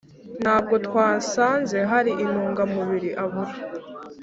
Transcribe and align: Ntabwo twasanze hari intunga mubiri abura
Ntabwo 0.41 0.75
twasanze 0.87 1.77
hari 1.91 2.11
intunga 2.23 2.63
mubiri 2.73 3.09
abura 3.23 3.53